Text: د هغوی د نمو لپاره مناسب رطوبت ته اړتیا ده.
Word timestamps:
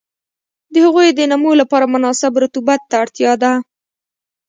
د 0.73 0.75
هغوی 0.85 1.07
د 1.13 1.19
نمو 1.31 1.51
لپاره 1.61 1.85
مناسب 1.93 2.31
رطوبت 2.43 2.81
ته 2.89 2.95
اړتیا 3.03 3.31
ده. 3.43 3.53